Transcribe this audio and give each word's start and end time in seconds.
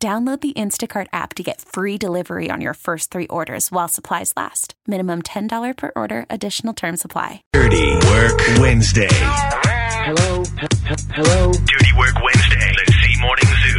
Download 0.00 0.40
the 0.40 0.52
Instacart 0.52 1.08
app 1.12 1.34
to 1.34 1.42
get 1.42 1.60
free 1.60 1.98
delivery 1.98 2.50
on 2.52 2.60
your 2.60 2.74
first 2.74 3.10
three 3.10 3.26
orders 3.26 3.72
while 3.72 3.88
supplies 3.88 4.32
last. 4.36 4.74
Minimum 4.86 5.22
$10 5.22 5.76
per 5.76 5.90
order, 5.96 6.24
additional 6.30 6.72
term 6.72 6.96
supply. 6.96 7.42
Dirty 7.52 7.96
Work 8.06 8.38
Wednesday. 8.60 9.08
Hello? 9.10 10.42
H- 10.42 10.62
h- 10.62 11.00
hello? 11.16 11.50
Dirty 11.50 11.90
Work 11.98 12.14
Wednesday. 12.22 12.37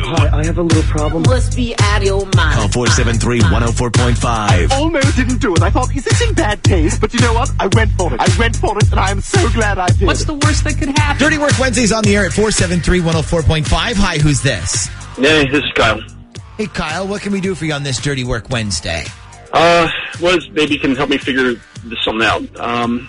Hi, 0.09 0.39
I 0.39 0.45
have 0.45 0.57
a 0.57 0.63
little 0.63 0.81
problem. 0.83 1.21
must 1.23 1.55
be 1.55 1.75
out 1.77 2.01
of 2.01 2.07
your 2.07 2.25
mind. 2.35 2.55
Call 2.55 2.67
473 2.69 3.41
104.5. 3.41 4.71
almost 4.71 5.15
didn't 5.15 5.39
do 5.39 5.53
it. 5.53 5.61
I 5.61 5.69
thought, 5.69 5.95
is 5.95 6.03
this 6.03 6.21
in 6.21 6.33
bad 6.33 6.63
taste? 6.63 6.99
But 6.99 7.13
you 7.13 7.19
know 7.19 7.33
what? 7.33 7.51
I 7.59 7.67
went 7.67 7.91
for 7.91 8.13
it. 8.13 8.19
I 8.19 8.27
went 8.39 8.55
for 8.55 8.75
it, 8.77 8.89
and 8.89 8.99
I 8.99 9.11
am 9.11 9.21
so 9.21 9.47
glad 9.51 9.77
I 9.77 9.87
did. 9.89 10.07
What's 10.07 10.25
the 10.25 10.33
worst 10.33 10.63
that 10.63 10.77
could 10.79 10.89
happen? 10.97 11.19
Dirty 11.19 11.37
Work 11.37 11.59
Wednesdays 11.59 11.91
on 11.91 12.03
the 12.03 12.15
air 12.15 12.25
at 12.25 12.33
473 12.33 13.01
104.5. 13.01 13.67
Hi, 13.71 14.17
who's 14.17 14.41
this? 14.41 14.87
Hey, 15.15 15.47
this 15.47 15.63
is 15.63 15.71
Kyle. 15.73 16.01
Hey, 16.57 16.65
Kyle, 16.65 17.07
what 17.07 17.21
can 17.21 17.31
we 17.31 17.39
do 17.39 17.53
for 17.53 17.65
you 17.65 17.73
on 17.73 17.83
this 17.83 18.01
Dirty 18.01 18.23
Work 18.23 18.49
Wednesday? 18.49 19.05
Uh, 19.53 19.87
was 20.19 20.49
maybe 20.51 20.73
you 20.73 20.79
can 20.79 20.95
help 20.95 21.09
me 21.09 21.17
figure 21.19 21.53
this 21.83 22.03
something 22.03 22.25
out. 22.25 22.59
Um, 22.59 23.07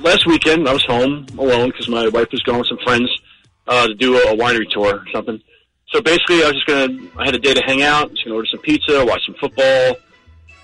last 0.00 0.26
weekend 0.26 0.68
I 0.68 0.72
was 0.72 0.84
home 0.84 1.26
alone 1.36 1.70
because 1.70 1.88
my 1.88 2.06
wife 2.08 2.28
was 2.30 2.42
going 2.42 2.58
with 2.58 2.68
some 2.68 2.78
friends 2.84 3.10
uh, 3.66 3.88
to 3.88 3.94
do 3.94 4.16
a, 4.16 4.36
winery 4.36 4.68
tour 4.70 5.00
or 5.00 5.04
something. 5.12 5.40
So 5.92 6.02
basically, 6.02 6.42
I 6.42 6.48
was 6.48 6.54
just 6.54 6.66
gonna. 6.66 7.08
I 7.16 7.24
had 7.24 7.34
a 7.34 7.38
day 7.38 7.54
to 7.54 7.62
hang 7.62 7.82
out. 7.82 8.10
Just 8.10 8.24
gonna 8.24 8.36
order 8.36 8.48
some 8.50 8.60
pizza, 8.60 9.04
watch 9.04 9.22
some 9.24 9.34
football. 9.40 9.96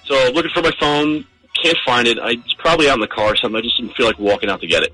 So 0.05 0.31
looking 0.33 0.51
for 0.53 0.63
my 0.63 0.73
phone, 0.79 1.27
can't 1.63 1.79
find 1.85 2.07
it. 2.07 2.19
I, 2.19 2.33
it's 2.33 2.55
probably 2.55 2.89
out 2.89 2.95
in 2.95 3.01
the 3.01 3.07
car 3.07 3.33
or 3.33 3.37
something. 3.37 3.57
I 3.57 3.63
just 3.63 3.79
didn't 3.79 3.95
feel 3.97 4.07
like 4.07 4.19
walking 4.19 4.51
out 4.51 4.61
to 4.61 4.67
get 4.67 4.83
it. 4.83 4.93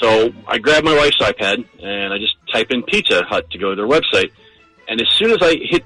So 0.00 0.32
I 0.46 0.58
grabbed 0.58 0.84
my 0.84 0.94
wife's 0.94 1.18
iPad 1.18 1.64
and 1.82 2.12
I 2.12 2.18
just 2.18 2.34
type 2.52 2.70
in 2.70 2.82
Pizza 2.82 3.24
Hut 3.24 3.50
to 3.50 3.58
go 3.58 3.70
to 3.70 3.76
their 3.76 3.86
website. 3.86 4.30
And 4.86 5.00
as 5.00 5.08
soon 5.16 5.30
as 5.30 5.38
I 5.40 5.56
hit 5.60 5.84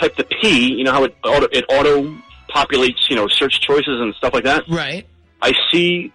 type 0.00 0.16
the 0.16 0.24
P, 0.24 0.74
you 0.74 0.84
know 0.84 0.92
how 0.92 1.04
it 1.04 1.16
auto, 1.24 1.46
it 1.50 1.64
auto 1.68 2.16
populates, 2.48 3.08
you 3.10 3.16
know, 3.16 3.28
search 3.28 3.60
choices 3.60 4.00
and 4.00 4.14
stuff 4.14 4.32
like 4.32 4.44
that. 4.44 4.64
Right. 4.68 5.06
I 5.42 5.52
see 5.72 6.12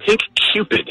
Pink 0.00 0.20
Cupid. 0.52 0.90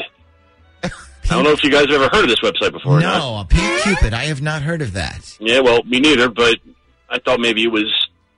I 1.30 1.34
don't 1.34 1.44
know 1.44 1.50
if 1.52 1.62
you 1.62 1.70
guys 1.70 1.82
have 1.82 2.00
ever 2.00 2.08
heard 2.10 2.24
of 2.24 2.28
this 2.30 2.40
website 2.40 2.72
before. 2.72 3.00
No, 3.00 3.44
Pink 3.48 3.82
Cupid. 3.82 4.14
I 4.14 4.24
have 4.24 4.40
not 4.40 4.62
heard 4.62 4.80
of 4.80 4.94
that. 4.94 5.36
Yeah, 5.40 5.60
well, 5.60 5.82
me 5.84 6.00
neither, 6.00 6.30
but 6.30 6.56
I 7.10 7.18
thought 7.18 7.38
maybe 7.40 7.64
it 7.64 7.72
was 7.72 7.92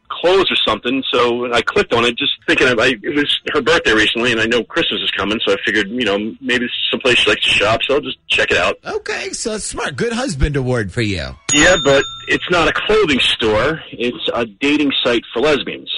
clothes 0.08 0.50
or 0.50 0.56
something, 0.66 1.02
so 1.12 1.52
I 1.52 1.62
clicked 1.62 1.94
on 1.94 2.04
it 2.04 2.16
just 2.16 2.32
thinking 2.46 2.68
of, 2.68 2.78
I, 2.78 2.96
it 3.02 3.14
was 3.14 3.38
her 3.52 3.62
birthday 3.62 3.92
recently, 3.92 4.32
and 4.32 4.40
I 4.40 4.46
know 4.46 4.64
Christmas 4.64 5.00
is 5.02 5.10
coming, 5.12 5.38
so 5.46 5.52
I 5.52 5.56
figured, 5.64 5.88
you 5.88 6.04
know, 6.04 6.18
maybe 6.40 6.64
it's 6.64 6.74
someplace 6.90 7.18
she 7.18 7.30
likes 7.30 7.44
to 7.44 7.50
shop, 7.50 7.80
so 7.86 7.94
I'll 7.94 8.00
just 8.00 8.18
check 8.26 8.50
it 8.50 8.56
out. 8.56 8.76
Okay, 8.84 9.30
so 9.30 9.52
that's 9.52 9.64
smart. 9.64 9.96
Good 9.96 10.12
husband 10.12 10.56
award 10.56 10.92
for 10.92 11.00
you. 11.00 11.28
Yeah, 11.54 11.76
but 11.84 12.04
it's 12.28 12.50
not 12.50 12.68
a 12.68 12.72
clothing 12.72 13.20
store, 13.20 13.80
it's 13.92 14.28
a 14.34 14.46
dating 14.46 14.92
site 15.02 15.22
for 15.32 15.40
lesbians. 15.40 15.92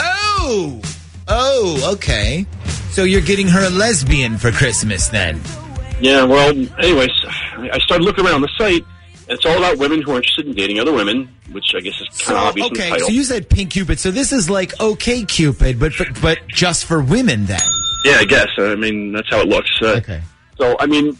Oh! 0.00 0.80
Oh, 1.28 1.92
okay. 1.94 2.46
So 2.90 3.04
you're 3.04 3.20
getting 3.20 3.48
her 3.48 3.66
a 3.66 3.70
lesbian 3.70 4.38
for 4.38 4.50
Christmas 4.50 5.08
then? 5.08 5.40
Yeah, 6.00 6.24
well, 6.24 6.50
anyways, 6.78 7.10
I 7.26 7.78
started 7.80 8.04
looking 8.04 8.26
around 8.26 8.40
the 8.42 8.50
site, 8.58 8.84
and 9.28 9.30
it's 9.38 9.46
all 9.46 9.56
about 9.56 9.78
women 9.78 10.02
who 10.02 10.12
are 10.12 10.16
interested 10.16 10.46
in 10.46 10.54
dating 10.54 10.80
other 10.80 10.92
women, 10.92 11.28
which 11.52 11.74
I 11.76 11.80
guess 11.80 11.94
is 12.00 12.08
kind 12.08 12.20
So, 12.20 12.36
of 12.36 12.42
obvious 12.48 12.66
in 12.68 12.72
okay, 12.72 12.84
the 12.84 12.90
title. 12.90 13.06
so 13.08 13.12
you 13.12 13.24
said 13.24 13.48
Pink 13.48 13.70
Cupid. 13.70 13.98
So 14.00 14.10
this 14.10 14.32
is 14.32 14.50
like 14.50 14.72
OK 14.80 15.24
Cupid, 15.24 15.78
but 15.78 15.92
for, 15.94 16.06
but 16.20 16.38
just 16.48 16.86
for 16.86 17.00
women 17.02 17.46
then. 17.46 17.60
Yeah, 18.04 18.16
I 18.16 18.24
guess. 18.24 18.48
I 18.58 18.74
mean, 18.74 19.12
that's 19.12 19.28
how 19.30 19.40
it 19.40 19.48
looks. 19.48 19.70
Uh, 19.80 19.94
Okay. 19.98 20.20
So, 20.58 20.76
I 20.80 20.86
mean, 20.86 21.16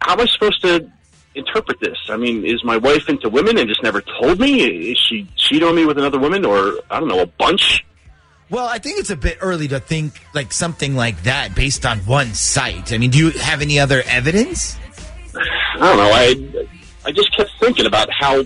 how 0.00 0.14
am 0.14 0.20
I 0.20 0.26
supposed 0.26 0.60
to 0.62 0.90
interpret 1.34 1.78
this? 1.80 1.96
I 2.08 2.16
mean, 2.16 2.44
is 2.46 2.64
my 2.64 2.76
wife 2.78 3.08
into 3.08 3.28
women 3.28 3.58
and 3.58 3.68
just 3.68 3.82
never 3.82 4.00
told 4.20 4.40
me? 4.40 4.90
Is 4.92 4.98
she 4.98 5.26
cheating 5.36 5.66
on 5.68 5.74
me 5.76 5.84
with 5.84 5.98
another 5.98 6.18
woman, 6.18 6.44
or 6.44 6.72
I 6.90 6.98
don't 6.98 7.08
know, 7.08 7.20
a 7.20 7.26
bunch? 7.26 7.84
Well, 8.48 8.66
I 8.66 8.78
think 8.78 8.98
it's 9.00 9.10
a 9.10 9.16
bit 9.16 9.38
early 9.40 9.68
to 9.68 9.80
think 9.80 10.20
like 10.34 10.52
something 10.52 10.94
like 10.94 11.22
that 11.24 11.54
based 11.54 11.84
on 11.84 11.98
one 12.00 12.32
site. 12.34 12.92
I 12.92 12.98
mean, 12.98 13.10
do 13.10 13.18
you 13.18 13.30
have 13.30 13.60
any 13.60 13.80
other 13.80 14.02
evidence? 14.06 14.76
I 15.34 15.78
don't 15.78 15.96
know. 15.96 16.10
I 16.12 16.66
I 17.04 17.12
just 17.12 17.34
kept 17.36 17.50
thinking 17.60 17.86
about 17.86 18.08
how 18.12 18.44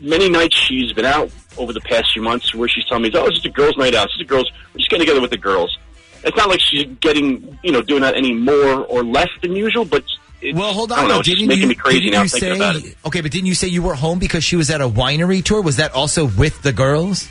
many 0.00 0.28
nights 0.28 0.56
she's 0.56 0.92
been 0.92 1.04
out 1.04 1.30
over 1.56 1.72
the 1.72 1.80
past 1.80 2.12
few 2.12 2.22
months 2.22 2.54
where 2.54 2.68
she's 2.68 2.84
telling 2.86 3.04
me, 3.04 3.10
"Oh, 3.14 3.26
it's 3.26 3.36
just 3.36 3.46
a 3.46 3.50
girls' 3.50 3.76
night 3.76 3.94
out. 3.94 4.06
It's 4.06 4.14
just 4.14 4.22
a 4.22 4.26
girls. 4.26 4.50
We're 4.74 4.78
just 4.78 4.90
getting 4.90 5.06
together 5.06 5.20
with 5.20 5.30
the 5.30 5.38
girls." 5.38 5.76
It's 6.24 6.36
not 6.36 6.48
like 6.48 6.60
she's 6.60 6.86
getting, 7.00 7.56
you 7.62 7.70
know, 7.70 7.82
doing 7.82 8.02
that 8.02 8.16
any 8.16 8.32
more 8.34 8.80
or 8.86 9.04
less 9.04 9.28
than 9.42 9.54
usual, 9.54 9.84
but 9.84 10.02
it's, 10.42 10.58
Well, 10.58 10.72
hold 10.72 10.90
on. 10.90 11.06
know, 11.06 11.22
Didn't 11.22 11.46
making 11.46 11.62
you, 11.62 11.68
me 11.68 11.74
crazy 11.76 12.10
now 12.10 12.22
thinking 12.22 12.40
say, 12.40 12.56
about 12.56 12.76
it. 12.76 12.96
Okay, 13.06 13.20
but 13.20 13.30
didn't 13.30 13.46
you 13.46 13.54
say 13.54 13.68
you 13.68 13.80
were 13.82 13.94
home 13.94 14.18
because 14.18 14.42
she 14.42 14.56
was 14.56 14.68
at 14.70 14.80
a 14.80 14.88
winery 14.88 15.44
tour? 15.44 15.62
Was 15.62 15.76
that 15.76 15.92
also 15.94 16.24
with 16.26 16.60
the 16.62 16.72
girls? 16.72 17.28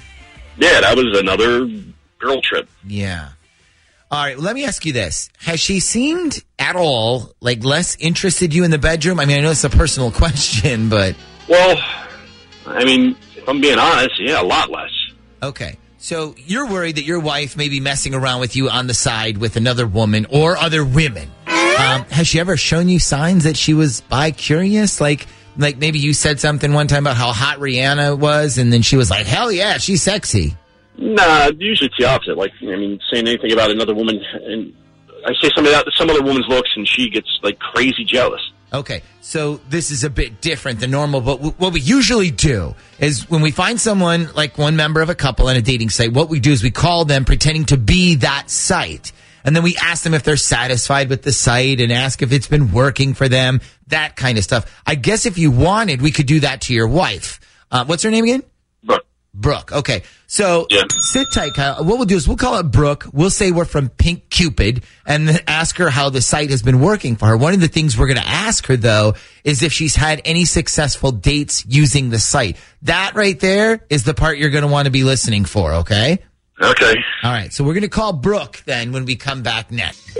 Yeah, 0.57 0.79
that 0.79 0.95
was 0.95 1.19
another 1.19 1.69
girl 2.19 2.41
trip. 2.41 2.67
Yeah. 2.85 3.29
All 4.11 4.23
right, 4.23 4.37
let 4.37 4.53
me 4.55 4.65
ask 4.65 4.85
you 4.85 4.93
this. 4.93 5.29
Has 5.39 5.59
she 5.59 5.79
seemed 5.79 6.43
at 6.59 6.75
all 6.75 7.33
like 7.41 7.63
less 7.63 7.95
interested 7.99 8.53
you 8.53 8.63
in 8.63 8.71
the 8.71 8.77
bedroom? 8.77 9.19
I 9.19 9.25
mean, 9.25 9.39
I 9.39 9.41
know 9.41 9.51
it's 9.51 9.63
a 9.63 9.69
personal 9.69 10.11
question, 10.23 10.89
but 10.89 11.15
Well, 11.49 11.77
I 12.67 12.85
mean, 12.85 13.15
if 13.35 13.47
I'm 13.49 13.59
being 13.61 13.79
honest, 13.79 14.19
yeah, 14.19 14.41
a 14.41 14.43
lot 14.43 14.69
less. 14.71 14.91
okay. 15.43 15.77
So 15.97 16.35
you're 16.37 16.67
worried 16.67 16.97
that 16.97 17.03
your 17.03 17.19
wife 17.19 17.57
may 17.57 17.67
be 17.67 17.79
messing 17.79 18.13
around 18.13 18.39
with 18.39 18.55
you 18.55 18.69
on 18.69 18.85
the 18.85 18.93
side 18.93 19.39
with 19.39 19.55
another 19.55 19.87
woman 19.87 20.27
or 20.29 20.55
other 20.55 20.85
women. 20.85 21.31
Um, 21.47 22.03
has 22.11 22.27
she 22.27 22.39
ever 22.39 22.57
shown 22.57 22.87
you 22.89 22.99
signs 22.99 23.45
that 23.45 23.57
she 23.57 23.73
was 23.73 24.01
bi 24.01 24.29
curious? 24.29 25.01
Like, 25.01 25.25
like 25.57 25.77
maybe 25.77 25.97
you 25.97 26.13
said 26.13 26.39
something 26.39 26.73
one 26.73 26.85
time 26.87 27.05
about 27.07 27.17
how 27.17 27.31
hot 27.33 27.57
Rihanna 27.57 28.19
was, 28.19 28.59
and 28.59 28.71
then 28.71 28.83
she 28.83 28.97
was 28.97 29.09
like, 29.09 29.25
"Hell 29.25 29.51
yeah, 29.51 29.79
she's 29.79 30.03
sexy." 30.03 30.55
Nah, 30.97 31.51
usually 31.57 31.87
it's 31.87 31.97
the 31.97 32.05
opposite. 32.05 32.37
Like, 32.37 32.51
I 32.61 32.75
mean, 32.75 32.99
saying 33.11 33.27
anything 33.27 33.51
about 33.51 33.71
another 33.71 33.93
woman, 33.93 34.21
and 34.43 34.73
I 35.25 35.33
say 35.41 35.49
something 35.55 35.73
about 35.73 35.87
some 35.95 36.09
other 36.09 36.23
woman's 36.23 36.47
looks, 36.47 36.69
and 36.75 36.87
she 36.87 37.09
gets 37.09 37.27
like 37.43 37.59
crazy 37.59 38.05
jealous. 38.05 38.41
Okay, 38.73 39.03
so 39.21 39.61
this 39.69 39.91
is 39.91 40.03
a 40.03 40.09
bit 40.09 40.41
different 40.41 40.79
than 40.79 40.91
normal, 40.91 41.21
but 41.21 41.37
w- 41.37 41.53
what 41.57 41.71
we 41.71 41.79
usually 41.79 42.31
do 42.31 42.75
is 42.99 43.29
when 43.29 43.41
we 43.41 43.51
find 43.51 43.79
someone 43.79 44.29
like 44.33 44.57
one 44.57 44.75
member 44.75 45.01
of 45.01 45.09
a 45.09 45.15
couple 45.15 45.47
on 45.47 45.55
a 45.55 45.61
dating 45.61 45.89
site, 45.89 46.11
what 46.11 46.29
we 46.29 46.39
do 46.39 46.51
is 46.51 46.63
we 46.63 46.71
call 46.71 47.05
them 47.05 47.25
pretending 47.25 47.65
to 47.65 47.77
be 47.77 48.15
that 48.15 48.49
site. 48.49 49.11
And 49.45 49.55
then 49.55 49.63
we 49.63 49.77
ask 49.77 50.03
them 50.03 50.15
if 50.15 50.23
they're 50.23 50.37
satisfied 50.37 51.07
with 51.07 51.21
the 51.21 51.31
site 51.31 51.79
and 51.79 51.91
ask 51.91 52.21
if 52.23 52.33
it's 52.33 52.47
been 52.47 52.71
working 52.71 53.13
for 53.13 53.29
them, 53.29 53.61
that 53.87 54.15
kind 54.15 54.39
of 54.39 54.43
stuff. 54.43 54.81
I 54.85 54.95
guess 54.95 55.27
if 55.27 55.37
you 55.37 55.51
wanted, 55.51 56.01
we 56.01 56.11
could 56.11 56.25
do 56.25 56.39
that 56.39 56.61
to 56.61 56.73
your 56.73 56.87
wife. 56.87 57.39
Uh, 57.71 57.85
what's 57.85 58.01
her 58.03 58.09
name 58.11 58.23
again? 58.23 58.43
But 59.35 59.41
Brooke. 59.41 59.71
Okay. 59.71 60.03
So 60.27 60.67
Yeah. 60.69 60.83
sit 60.97 61.27
tight, 61.33 61.53
Kyle. 61.53 61.83
What 61.83 61.97
we'll 61.97 62.05
do 62.05 62.15
is 62.15 62.27
we'll 62.27 62.37
call 62.37 62.57
it 62.59 62.63
Brooke. 62.63 63.05
We'll 63.13 63.29
say 63.29 63.51
we're 63.51 63.65
from 63.65 63.89
Pink 63.89 64.29
Cupid 64.29 64.83
and 65.05 65.27
then 65.27 65.39
ask 65.47 65.77
her 65.77 65.89
how 65.89 66.09
the 66.09 66.21
site 66.21 66.49
has 66.49 66.61
been 66.63 66.79
working 66.79 67.15
for 67.15 67.27
her. 67.27 67.37
One 67.37 67.53
of 67.53 67.59
the 67.61 67.67
things 67.67 67.97
we're 67.97 68.07
going 68.07 68.19
to 68.21 68.27
ask 68.27 68.65
her 68.67 68.77
though 68.77 69.13
is 69.43 69.61
if 69.61 69.71
she's 69.71 69.95
had 69.95 70.21
any 70.25 70.45
successful 70.45 71.11
dates 71.11 71.63
using 71.67 72.09
the 72.09 72.19
site. 72.19 72.57
That 72.83 73.13
right 73.15 73.39
there 73.39 73.81
is 73.89 74.03
the 74.03 74.13
part 74.13 74.37
you're 74.37 74.49
going 74.49 74.63
to 74.63 74.71
want 74.71 74.85
to 74.85 74.91
be 74.91 75.03
listening 75.03 75.45
for. 75.45 75.73
Okay. 75.75 76.19
okay, 76.61 76.93
All 77.23 77.31
right. 77.31 77.51
So 77.53 77.63
we're 77.63 77.73
going 77.73 77.83
to 77.83 77.89
call 77.89 78.13
Brooke 78.13 78.61
then 78.65 78.91
when 78.91 79.05
we 79.05 79.15
come 79.15 79.43
back 79.43 79.71
next. 79.71 80.17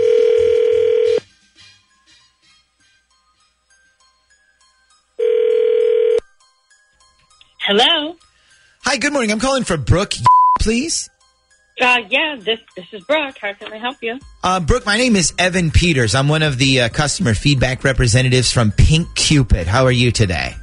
Hello. 7.66 8.14
Hi. 8.86 8.98
Good 8.98 9.12
morning. 9.12 9.32
I'm 9.32 9.40
calling 9.40 9.64
for 9.64 9.76
Brooke, 9.76 10.14
please. 10.60 11.10
Uh, 11.80 11.98
yeah, 12.08 12.36
this 12.38 12.60
this 12.76 12.86
is 12.92 13.02
Brooke. 13.02 13.36
How 13.38 13.52
can 13.52 13.72
I 13.72 13.78
help 13.78 13.96
you? 14.00 14.20
Uh, 14.44 14.60
Brooke, 14.60 14.86
my 14.86 14.96
name 14.96 15.16
is 15.16 15.34
Evan 15.38 15.72
Peters. 15.72 16.14
I'm 16.14 16.28
one 16.28 16.42
of 16.42 16.56
the 16.56 16.82
uh, 16.82 16.88
customer 16.88 17.34
feedback 17.34 17.82
representatives 17.82 18.52
from 18.52 18.70
Pink 18.70 19.12
Cupid. 19.16 19.66
How 19.66 19.84
are 19.84 19.92
you 19.92 20.12
today? 20.12 20.54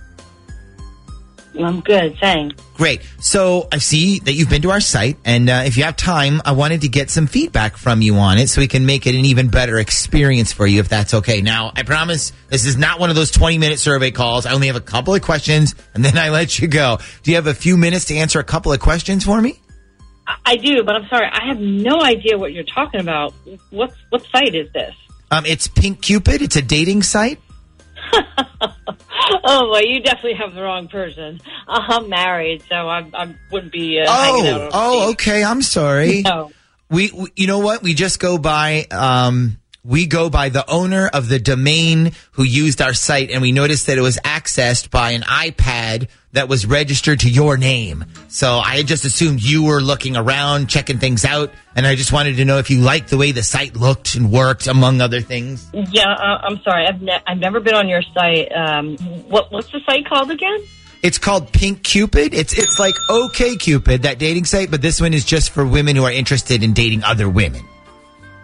I'm 1.60 1.82
good, 1.82 2.18
thanks. 2.20 2.62
Great. 2.74 3.02
So 3.20 3.68
I 3.72 3.78
see 3.78 4.20
that 4.20 4.34
you've 4.34 4.50
been 4.50 4.64
to 4.64 4.72
our 4.72 4.80
site, 4.80 5.18
and 5.24 5.50
uh, 5.50 5.64
if 5.66 5.78
you 5.78 5.84
have 5.84 5.96
time, 5.96 6.42
I 6.46 6.54
wanted 6.54 6.82
to 6.82 6.88
get 6.88 7.10
some 7.10 7.28
feedback 7.28 7.78
from 7.78 8.02
you 8.02 8.16
on 8.16 8.38
it 8.38 8.50
so 8.50 8.62
we 8.62 8.68
can 8.68 8.86
make 8.86 9.06
it 9.06 9.16
an 9.16 9.26
even 9.26 9.50
better 9.50 9.78
experience 9.78 10.52
for 10.52 10.66
you, 10.66 10.80
if 10.80 10.90
that's 10.90 11.14
okay. 11.14 11.42
Now, 11.42 11.72
I 11.76 11.84
promise 11.84 12.32
this 12.50 12.66
is 12.66 12.78
not 12.78 13.00
one 13.00 13.10
of 13.10 13.16
those 13.16 13.32
20 13.32 13.58
minute 13.60 13.80
survey 13.80 14.12
calls. 14.12 14.46
I 14.46 14.54
only 14.54 14.68
have 14.68 14.76
a 14.76 14.82
couple 14.82 15.14
of 15.14 15.22
questions, 15.22 15.76
and 15.94 16.04
then 16.04 16.18
I 16.18 16.30
let 16.30 16.60
you 16.60 16.68
go. 16.68 16.98
Do 17.22 17.32
you 17.32 17.36
have 17.36 17.48
a 17.48 17.54
few 17.54 17.78
minutes 17.78 18.06
to 18.06 18.16
answer 18.16 18.40
a 18.40 18.44
couple 18.44 18.74
of 18.74 18.80
questions 18.80 19.24
for 19.24 19.40
me? 19.40 19.60
I, 20.46 20.56
do, 20.58 20.84
but 20.84 20.96
I'm 20.96 21.08
sorry, 21.08 21.28
I 21.32 21.48
have 21.48 21.60
no 21.60 22.02
idea 22.02 22.38
what 22.38 22.54
you're 22.54 22.64
talking 22.64 23.02
about. 23.02 23.34
What's 23.72 23.96
what 24.10 24.26
site 24.28 24.56
is 24.56 24.72
this? 24.72 24.96
Um, 25.32 25.46
it's 25.46 25.68
Pink 25.68 26.02
Cupid. 26.02 26.42
It's 26.42 26.56
a 26.56 26.62
dating 26.62 27.04
site. 27.04 27.40
Oh, 29.46 29.70
well, 29.70 29.84
you 29.84 30.02
definitely 30.02 30.36
have 30.36 30.54
the 30.54 30.62
wrong 30.62 30.88
person. 30.88 31.40
Uh, 31.68 31.82
I'm 31.88 32.10
married, 32.10 32.64
so 32.68 32.76
I, 32.76 33.10
I 33.14 33.36
wouldn't 33.52 33.72
be 33.72 34.00
uh, 34.00 34.12
hanging 34.12 34.48
out. 34.48 34.72
Oh, 34.74 35.06
oh, 35.06 35.12
okay. 35.12 35.44
I'm 35.44 35.62
sorry. 35.62 36.24
No. 36.34 36.52
We, 36.90 37.10
we, 37.12 37.30
you 37.36 37.48
know 37.48 37.60
what? 37.60 37.82
We 37.82 37.94
just 37.96 38.20
go 38.20 38.38
by, 38.38 38.86
um, 38.92 39.58
we 39.86 40.06
go 40.06 40.30
by 40.30 40.50
the 40.50 40.70
owner 40.70 41.08
of 41.08 41.28
the 41.28 41.40
domain 41.40 42.14
who 42.32 42.44
used 42.44 42.82
our 42.82 42.94
site 42.94 43.30
and 43.32 43.42
we 43.42 43.52
noticed 43.52 43.88
that 43.88 43.98
it 43.98 44.02
was 44.02 44.18
accessed 44.20 44.90
by 44.90 45.12
an 45.12 45.22
iPad 45.24 46.08
that 46.32 46.48
was 46.48 46.66
registered 46.66 47.20
to 47.20 47.30
your 47.30 47.58
name. 47.58 48.06
So 48.30 48.58
I 48.58 48.84
just 48.84 49.04
assumed 49.04 49.44
you 49.44 49.66
were 49.66 49.82
looking 49.82 50.16
around, 50.16 50.70
checking 50.70 51.00
things 51.00 51.26
out. 51.26 51.52
And 51.76 51.86
I 51.86 51.96
just 51.96 52.14
wanted 52.14 52.38
to 52.38 52.46
know 52.46 52.60
if 52.60 52.70
you 52.70 52.80
liked 52.80 53.10
the 53.10 53.18
way 53.18 53.34
the 53.34 53.44
site 53.44 53.76
looked 53.76 54.16
and 54.16 54.32
worked, 54.32 54.68
among 54.68 55.02
other 55.02 55.22
things. 55.22 55.70
Yeah, 55.74 56.12
uh, 56.12 56.40
I'm 56.44 56.62
sorry. 56.64 56.88
I've 56.88 57.02
ne- 57.02 57.22
I've 57.28 57.38
never 57.38 57.60
been 57.60 57.76
on 57.76 57.90
your 57.90 58.02
site. 58.14 58.52
Um, 58.52 58.98
what 59.28 59.52
what's 59.52 59.72
the 59.72 59.82
site 59.86 60.08
called 60.08 60.32
again? 60.32 60.60
It's 61.04 61.18
called 61.18 61.52
Pink 61.52 61.84
Cupid. 61.84 62.34
It's, 62.34 62.58
it's 62.58 62.80
like 62.80 62.96
OK 63.10 63.58
Cupid, 63.58 64.04
that 64.04 64.20
dating 64.20 64.46
site, 64.46 64.72
but 64.72 64.82
this 64.82 65.02
one 65.02 65.14
is 65.14 65.26
just 65.26 65.50
for 65.50 65.66
women 65.66 65.98
who 65.98 66.06
are 66.06 66.12
interested 66.12 66.64
in 66.64 66.72
dating 66.72 67.04
other 67.04 67.28
women. 67.28 67.66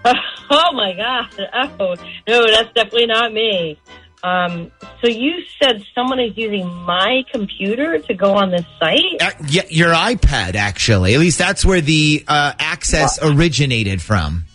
Oh 0.51 0.73
my 0.73 0.93
god! 0.93 1.49
Oh 1.79 1.95
no, 2.27 2.47
that's 2.47 2.73
definitely 2.73 3.05
not 3.05 3.31
me. 3.31 3.77
Um, 4.23 4.71
so 5.01 5.07
you 5.07 5.43
said 5.61 5.83
someone 5.95 6.19
is 6.19 6.35
using 6.35 6.67
my 6.67 7.23
computer 7.31 7.99
to 7.99 8.13
go 8.13 8.33
on 8.33 8.51
this 8.51 8.65
site? 8.79 9.21
Uh, 9.21 9.31
yeah, 9.47 9.61
your 9.69 9.93
iPad, 9.93 10.55
actually. 10.55 11.13
At 11.13 11.19
least 11.19 11.37
that's 11.37 11.63
where 11.63 11.81
the 11.81 12.25
uh, 12.27 12.53
access 12.59 13.19
originated 13.21 14.01
from. 14.01 14.45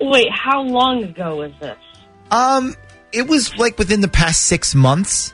Wait, 0.00 0.28
how 0.32 0.62
long 0.62 1.04
ago 1.04 1.36
was 1.36 1.52
this? 1.60 1.78
Um, 2.30 2.74
it 3.12 3.28
was 3.28 3.56
like 3.56 3.78
within 3.78 4.00
the 4.00 4.08
past 4.08 4.42
six 4.42 4.74
months. 4.74 5.32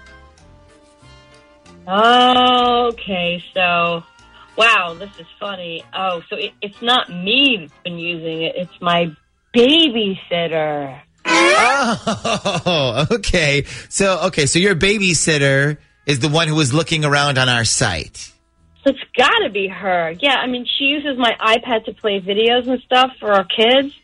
Okay, 1.89 3.43
so 3.55 4.05
wow, 4.57 4.95
this 4.99 5.11
is 5.19 5.27
funny. 5.39 5.83
Oh, 5.95 6.23
so 6.29 6.37
it, 6.37 6.53
it's 6.61 6.83
not 6.83 7.09
me 7.09 7.57
that's 7.61 7.83
been 7.85 7.99
using 7.99 8.43
it; 8.43 8.55
it's 8.57 8.81
my 8.81 9.17
babysitter. 9.55 11.01
Oh, 11.27 13.07
okay. 13.11 13.65
So, 13.89 14.27
okay, 14.27 14.47
so 14.47 14.59
your 14.59 14.75
babysitter 14.75 15.79
is 16.07 16.21
the 16.21 16.29
one 16.29 16.49
who 16.49 16.55
was 16.55 16.73
looking 16.73 17.05
around 17.05 17.39
on 17.39 17.49
our 17.49 17.65
site. 17.65 18.33
So 18.83 18.91
it's 18.91 19.01
got 19.17 19.39
to 19.45 19.51
be 19.51 19.69
her. 19.69 20.11
Yeah, 20.19 20.37
I 20.37 20.47
mean, 20.47 20.67
she 20.79 20.85
uses 20.85 21.19
my 21.19 21.35
iPad 21.41 21.85
to 21.85 21.93
play 21.93 22.21
videos 22.21 22.69
and 22.69 22.81
stuff 22.83 23.13
for 23.21 23.33
our 23.33 23.45
kids. 23.45 23.95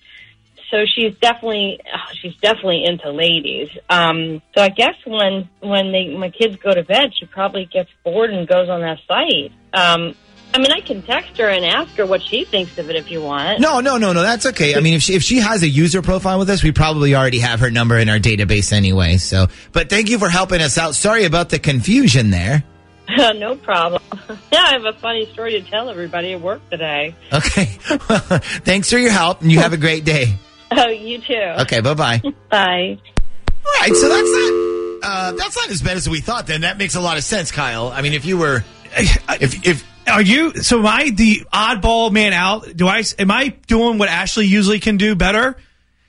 So 0.70 0.84
she's 0.84 1.14
definitely 1.18 1.80
oh, 1.94 2.12
she's 2.20 2.34
definitely 2.36 2.84
into 2.84 3.10
ladies. 3.10 3.68
Um, 3.88 4.42
so 4.54 4.62
I 4.62 4.68
guess 4.68 4.94
when 5.06 5.48
when 5.60 5.92
they 5.92 6.08
my 6.16 6.30
kids 6.30 6.56
go 6.56 6.74
to 6.74 6.82
bed, 6.82 7.12
she 7.16 7.24
probably 7.24 7.66
gets 7.66 7.88
bored 8.04 8.30
and 8.30 8.48
goes 8.48 8.68
on 8.68 8.80
that 8.80 8.98
site. 9.06 9.52
Um, 9.72 10.16
I 10.56 10.58
mean, 10.58 10.72
I 10.72 10.80
can 10.80 11.02
text 11.02 11.36
her 11.36 11.50
and 11.50 11.66
ask 11.66 11.94
her 11.96 12.06
what 12.06 12.22
she 12.22 12.46
thinks 12.46 12.78
of 12.78 12.88
it 12.88 12.96
if 12.96 13.10
you 13.10 13.20
want. 13.20 13.60
No, 13.60 13.80
no, 13.80 13.98
no, 13.98 14.14
no. 14.14 14.22
That's 14.22 14.46
okay. 14.46 14.74
I 14.74 14.80
mean, 14.80 14.94
if 14.94 15.02
she, 15.02 15.14
if 15.14 15.22
she 15.22 15.36
has 15.36 15.62
a 15.62 15.68
user 15.68 16.00
profile 16.00 16.38
with 16.38 16.48
us, 16.48 16.62
we 16.62 16.72
probably 16.72 17.14
already 17.14 17.40
have 17.40 17.60
her 17.60 17.70
number 17.70 17.98
in 17.98 18.08
our 18.08 18.18
database 18.18 18.72
anyway. 18.72 19.18
So, 19.18 19.48
but 19.72 19.90
thank 19.90 20.08
you 20.08 20.18
for 20.18 20.30
helping 20.30 20.62
us 20.62 20.78
out. 20.78 20.94
Sorry 20.94 21.26
about 21.26 21.50
the 21.50 21.58
confusion 21.58 22.30
there. 22.30 22.64
no 23.36 23.56
problem. 23.56 24.00
yeah, 24.50 24.62
I 24.62 24.72
have 24.72 24.86
a 24.86 24.94
funny 24.94 25.30
story 25.30 25.60
to 25.60 25.70
tell 25.70 25.90
everybody 25.90 26.32
at 26.32 26.40
work 26.40 26.62
today. 26.70 27.14
Okay. 27.30 27.76
Well, 28.08 28.20
thanks 28.64 28.90
for 28.90 28.96
your 28.96 29.12
help 29.12 29.42
and 29.42 29.52
you 29.52 29.58
have 29.58 29.74
a 29.74 29.76
great 29.76 30.06
day. 30.06 30.38
Oh, 30.72 30.88
you 30.88 31.18
too. 31.18 31.54
Okay. 31.60 31.82
Bye 31.82 31.92
bye. 31.92 32.22
Bye. 32.50 32.98
All 32.98 33.72
right, 33.80 33.94
so 33.94 34.08
that's 34.08 34.30
not 34.30 35.00
uh, 35.02 35.32
that's 35.32 35.56
not 35.56 35.68
as 35.68 35.82
bad 35.82 35.98
as 35.98 36.08
we 36.08 36.20
thought. 36.20 36.46
Then 36.46 36.62
that 36.62 36.78
makes 36.78 36.94
a 36.94 37.00
lot 37.02 37.18
of 37.18 37.24
sense, 37.24 37.50
Kyle. 37.50 37.88
I 37.88 38.00
mean, 38.00 38.14
if 38.14 38.24
you 38.24 38.38
were, 38.38 38.64
if 38.96 39.66
if 39.66 39.95
Are 40.06 40.22
you? 40.22 40.54
So 40.62 40.78
am 40.78 40.86
I 40.86 41.10
the 41.10 41.46
oddball 41.52 42.12
man 42.12 42.32
out? 42.32 42.76
Do 42.76 42.86
I? 42.86 43.02
Am 43.18 43.30
I 43.30 43.48
doing 43.66 43.98
what 43.98 44.08
Ashley 44.08 44.46
usually 44.46 44.80
can 44.80 44.96
do 44.96 45.14
better? 45.14 45.56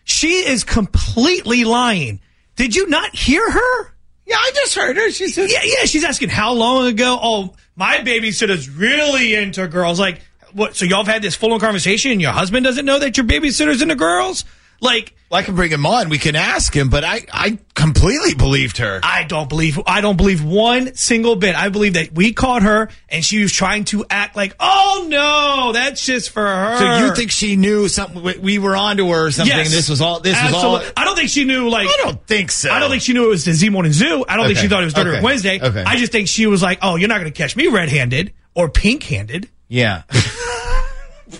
She 0.04 0.48
is 0.48 0.64
completely 0.64 1.64
lying. 1.64 2.22
Did 2.56 2.76
you 2.76 2.88
not 2.88 3.16
hear 3.16 3.50
her? 3.50 3.94
yeah, 4.28 4.36
I 4.36 4.52
just 4.54 4.76
heard 4.76 4.98
her. 4.98 5.10
She 5.12 5.30
said, 5.30 5.50
Yeah, 5.50 5.62
yeah. 5.64 5.86
She's 5.86 6.04
asking 6.04 6.30
how 6.30 6.54
long 6.54 6.88
ago. 6.88 7.18
Oh, 7.22 7.56
my 7.76 7.98
babysitter's 7.98 8.70
really 8.70 9.34
into 9.34 9.68
girls. 9.68 10.00
Like, 10.00 10.22
what? 10.52 10.76
So 10.76 10.86
y'all 10.86 11.04
have 11.04 11.14
had 11.14 11.22
this 11.22 11.36
full 11.36 11.54
on 11.54 11.60
conversation, 11.60 12.12
and 12.12 12.22
your 12.22 12.32
husband 12.32 12.66
doesn't 12.66 12.86
know 12.86 13.00
that 13.00 13.18
your 13.18 13.26
babysitter's 13.26 13.82
into 13.82 13.96
girls? 13.96 14.44
Like, 14.80 15.16
well, 15.30 15.40
I 15.40 15.44
can 15.44 15.56
bring 15.56 15.72
him 15.72 15.86
on. 15.86 16.08
We 16.10 16.20
can 16.20 16.36
ask 16.36 16.74
him, 16.74 16.90
but 16.90 17.04
I 17.04 17.26
I 17.34 17.58
completely 17.74 18.34
believed 18.36 18.78
her. 18.78 19.00
I 19.04 19.24
don't 19.24 19.50
believe. 19.50 19.80
I 19.86 20.02
don't 20.02 20.16
believe 20.18 20.44
one 20.44 20.94
single 20.96 21.36
bit. 21.36 21.56
I 21.56 21.70
believe 21.70 21.94
that 21.96 22.14
we 22.14 22.32
caught 22.34 22.62
her, 22.62 22.90
and 23.10 23.26
she 23.26 23.42
was 23.42 23.52
trying 23.52 23.84
to 23.86 24.06
act 24.10 24.36
like, 24.36 24.56
oh 24.60 25.08
no, 25.10 25.72
that's 25.74 26.06
just 26.06 26.30
for 26.30 26.46
her. 26.46 26.78
So 26.78 27.06
you 27.08 27.16
think 27.16 27.32
she 27.32 27.56
knew 27.56 27.88
something? 27.88 28.22
we- 28.22 28.38
We 28.38 28.60
were 28.60 28.76
onto 28.76 29.10
her 29.10 29.26
or 29.26 29.32
something. 29.32 29.56
Yes. 29.58 29.72
This 29.72 29.90
was 29.90 30.00
all. 30.00 30.20
This 30.20 30.36
Absolutely. 30.38 30.70
was 30.80 30.86
all. 30.86 30.94
I 30.96 31.06
don't 31.06 31.16
think 31.16 31.30
she 31.30 31.44
knew. 31.44 31.70
Like, 31.70 31.88
I 31.90 31.98
don't 32.04 32.26
think 32.28 32.52
so. 32.52 32.70
I 32.72 32.80
don't 32.80 32.90
think 32.90 33.02
she 33.02 33.14
knew 33.14 33.26
it 33.26 33.30
was 33.30 33.44
the 33.46 33.54
Z 33.54 33.68
Morning 33.70 33.92
Zoo. 33.94 34.24
I 34.30 34.38
don't 34.38 34.46
think 34.46 34.60
she 34.60 34.68
thought 34.70 34.82
it 34.82 34.86
was 34.86 34.94
Dirty 34.94 35.10
Okay. 35.10 35.22
Wednesday. 35.22 35.60
Okay. 35.62 35.84
I 35.84 35.98
just 35.98 36.12
think 36.12 36.28
she 36.28 36.46
was 36.48 36.62
like, 36.62 36.80
oh, 36.84 36.96
you're 36.96 37.10
not 37.10 37.20
going 37.20 37.32
to 37.34 37.38
catch 37.38 37.56
me 37.56 37.68
red 37.68 37.90
handed 37.90 38.32
or 38.54 38.70
pink 38.70 39.04
handed. 39.04 39.50
Yeah. 39.68 40.04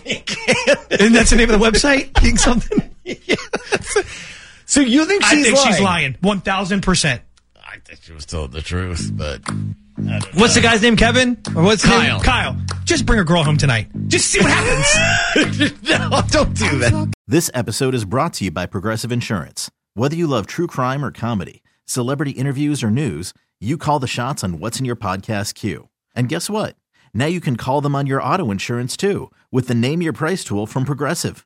pink-handed. 0.04 1.02
And 1.02 1.16
that's 1.16 1.30
the 1.30 1.36
name 1.38 1.50
of 1.50 1.60
the 1.60 1.66
website? 1.66 2.14
Pink 2.22 2.40
something? 2.40 2.90
so 4.66 4.82
you 4.82 5.06
think 5.06 5.24
she's 5.24 5.32
I 5.32 5.36
she's 5.36 5.46
think 5.46 5.58
lying? 5.58 5.74
she's 5.74 5.82
lying. 5.82 6.14
1000%. 6.82 7.20
I 7.66 7.78
think 7.86 8.02
she 8.02 8.14
was 8.14 8.26
told 8.26 8.52
the 8.52 8.62
truth, 8.62 9.12
but 9.14 9.42
What's 10.36 10.54
the 10.54 10.62
guy's 10.62 10.82
name, 10.84 10.96
Kevin? 10.96 11.42
Or 11.56 11.64
what's 11.64 11.82
his 11.82 11.92
Kyle. 11.92 12.18
name? 12.18 12.22
Kyle. 12.24 12.56
Just 12.86 13.06
bring 13.06 13.20
a 13.20 13.24
girl 13.24 13.44
home 13.44 13.58
tonight. 13.58 13.88
Just 14.08 14.28
see 14.30 14.40
what 14.40 14.52
happens. 14.52 15.72
no, 15.90 16.22
don't 16.30 16.54
do 16.56 16.78
that. 16.80 17.14
This 17.28 17.50
episode 17.54 17.96
is 17.96 18.06
brought 18.06 18.34
to 18.34 18.46
you 18.46 18.52
by 18.52 18.68
Progressive 18.68 19.12
Insurance. 19.12 19.72
Whether 19.96 20.16
you 20.16 20.28
love 20.28 20.46
true 20.46 20.68
crime 20.68 21.04
or 21.04 21.12
comedy, 21.12 21.64
celebrity 21.86 22.32
interviews 22.32 22.84
or 22.84 22.92
news, 22.92 23.34
you 23.60 23.78
call 23.78 23.98
the 24.00 24.08
shots 24.08 24.44
on 24.44 24.60
what's 24.60 24.78
in 24.80 24.86
your 24.86 24.96
podcast 24.96 25.56
queue. 25.56 25.90
And 26.16 26.30
guess 26.30 26.48
what? 26.50 26.76
Now 27.14 27.26
you 27.26 27.42
can 27.42 27.56
call 27.58 27.82
them 27.82 27.96
on 27.96 28.06
your 28.06 28.22
auto 28.22 28.52
insurance 28.52 28.96
too 28.96 29.32
with 29.52 29.68
the 29.68 29.74
Name 29.76 30.02
Your 30.04 30.14
Price 30.14 30.44
tool 30.44 30.68
from 30.68 30.86
Progressive. 30.86 31.46